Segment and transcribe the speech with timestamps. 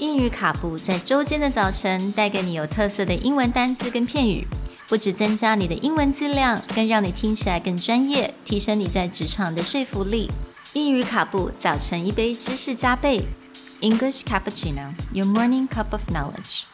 [0.00, 4.46] 英语卡布在周间的早晨带给你有特色的英文单词跟片语，
[4.88, 10.30] 不止增加你的英文质量，更让你听起来更专业，提升你在职场的说服力。
[10.72, 13.20] 英语卡布早晨一杯知识加倍
[13.82, 16.64] ，English cappuccino, your morning cup of knowledge.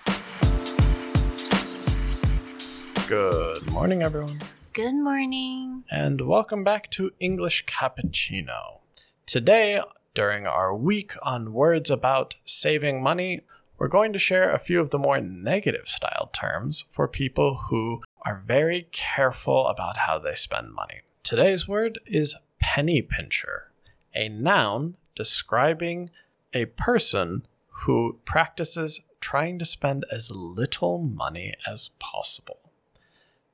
[3.09, 4.39] Good morning, everyone,
[4.73, 5.83] Good morning.
[5.91, 8.83] and welcome back to English Cappuccino.
[9.27, 9.83] Today,
[10.17, 13.43] during our week on words about saving money,
[13.77, 18.03] we're going to share a few of the more negative style terms for people who
[18.25, 21.03] are very careful about how they spend money.
[21.23, 23.71] Today's word is penny pincher,
[24.15, 26.09] a noun describing
[26.55, 27.47] a person
[27.85, 32.73] who practices trying to spend as little money as possible.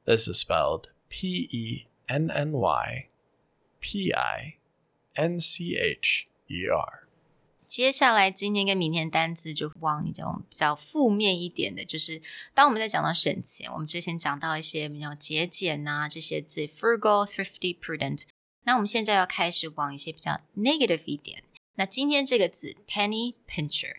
[0.04, 3.08] This is spelled P E N N Y
[3.80, 4.58] P I
[5.16, 7.07] N C H E R.
[7.67, 12.21] 接下来今天跟明天单字就往你这种比较负面一点的，就是
[12.53, 18.23] 当我们在讲到省钱，我们之前讲到一些比较节俭呐、这些字，frugal、thrifty、prudent。
[18.63, 21.43] 那我们现在要开始往一些比较 negative 一点。
[21.75, 23.97] 那今天这个字 penny pincher，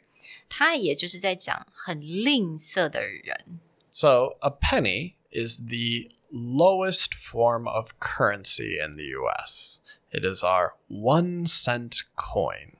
[0.49, 3.61] 它也就是在讲很吝啬的人。
[3.91, 9.81] So, a penny is the lowest form of currency in the US.
[10.14, 12.78] It is our one cent coin,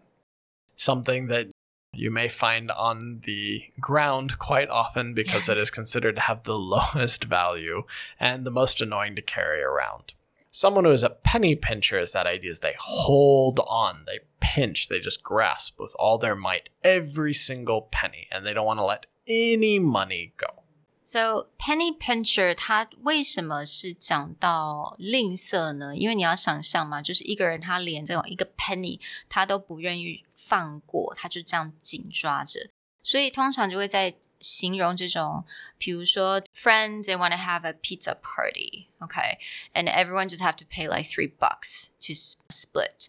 [0.76, 1.48] something that
[1.92, 6.58] you may find on the ground quite often because it is considered to have the
[6.58, 7.84] lowest value
[8.20, 10.14] and the most annoying to carry around.
[10.52, 14.88] Someone who is a penny pincher is that idea is they hold on, they pinch,
[14.88, 18.86] they just grasp with all their might every single penny, and they don't want to
[18.86, 20.63] let any money go.
[21.06, 25.96] So penny pincher，它为什么是讲到吝啬呢？
[25.96, 32.70] 因为你要想象嘛，就是一个人他连这种一个 penny 他都不愿意放过，他就这样紧抓着，
[33.02, 35.46] 所以通常就会在形容这种，
[35.78, 41.30] 比如说 friends they want to have a pizza party，okay，and everyone just have to pay like three
[41.30, 43.08] bucks to split。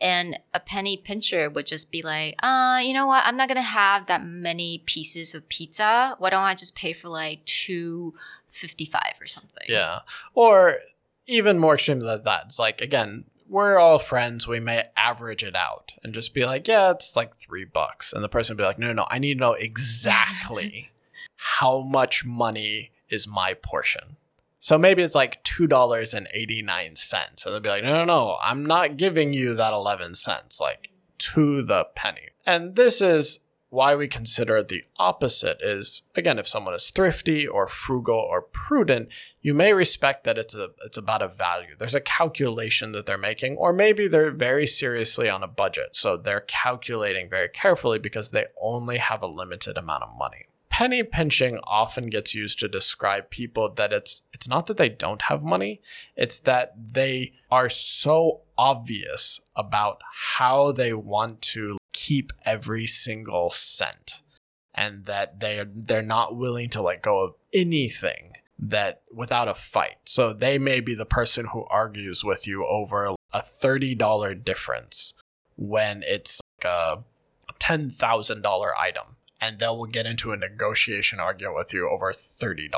[0.00, 3.24] And a penny pincher would just be like, uh, you know what?
[3.24, 6.16] I'm not gonna have that many pieces of pizza.
[6.18, 8.14] Why don't I just pay for like two
[8.48, 9.64] fifty five or something?
[9.68, 10.00] Yeah.
[10.34, 10.78] Or
[11.26, 12.44] even more extreme than that.
[12.46, 14.46] It's like, again, we're all friends.
[14.46, 18.12] We may average it out and just be like, yeah, it's like three bucks.
[18.12, 20.90] And the person would be like, no, no, no, I need to know exactly
[21.36, 24.16] how much money is my portion.
[24.66, 26.16] So maybe it's like $2.89.
[26.26, 30.90] And they'll be like, no, no, no, I'm not giving you that 11 cents, like
[31.18, 32.30] to the penny.
[32.44, 33.38] And this is
[33.68, 39.08] why we consider the opposite is again if someone is thrifty or frugal or prudent
[39.42, 43.18] you may respect that it's a it's about a value there's a calculation that they're
[43.18, 48.30] making or maybe they're very seriously on a budget so they're calculating very carefully because
[48.30, 53.30] they only have a limited amount of money penny pinching often gets used to describe
[53.30, 55.80] people that it's it's not that they don't have money
[56.16, 60.00] it's that they are so obvious about
[60.36, 64.22] how they want to keep every single cent.
[64.74, 69.54] And that they are they're not willing to let go of anything that without a
[69.54, 69.96] fight.
[70.04, 75.14] So they may be the person who argues with you over a $30 difference
[75.56, 76.98] when it's like a
[77.58, 82.69] $10,000 item and they will get into a negotiation argument with you over $30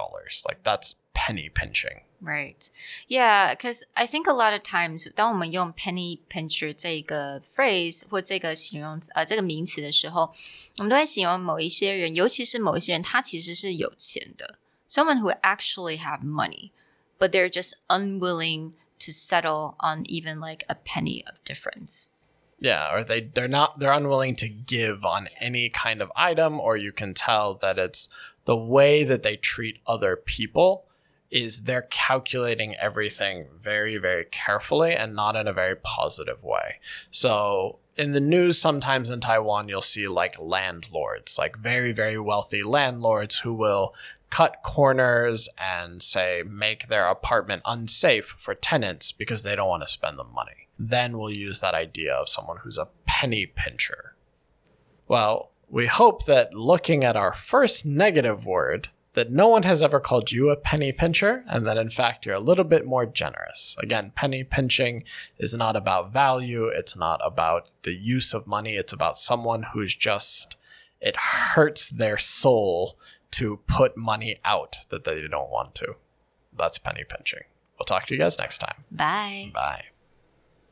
[0.45, 2.69] like that's penny pinching Right.
[3.09, 10.33] Yeah, because I think a lot of times，当我们用 penny pincher 这个 phrase 或这个形容词呃这个名词的时候，
[10.77, 16.71] 我们都在形容某一些人，尤其是某一些人，他其实是有钱的，someone who actually have money,
[17.19, 22.05] but they're just unwilling to settle on even like a penny of difference.
[22.60, 26.76] Yeah, or they they're not they're unwilling to give on any kind of item or
[26.76, 28.08] you can tell that it's
[28.46, 30.84] the way that they treat other people
[31.30, 36.80] is they're calculating everything very very carefully and not in a very positive way.
[37.12, 42.64] So in the news sometimes in Taiwan you'll see like landlords, like very very wealthy
[42.64, 43.94] landlords who will
[44.30, 49.88] cut corners and say make their apartment unsafe for tenants because they don't want to
[49.88, 50.67] spend the money.
[50.78, 54.14] Then we'll use that idea of someone who's a penny pincher.
[55.08, 59.98] Well, we hope that looking at our first negative word, that no one has ever
[59.98, 63.76] called you a penny pincher, and that in fact you're a little bit more generous.
[63.80, 65.02] Again, penny pinching
[65.38, 69.96] is not about value, it's not about the use of money, it's about someone who's
[69.96, 70.56] just,
[71.00, 72.96] it hurts their soul
[73.32, 75.96] to put money out that they don't want to.
[76.56, 77.42] That's penny pinching.
[77.78, 78.84] We'll talk to you guys next time.
[78.90, 79.50] Bye.
[79.52, 79.84] Bye.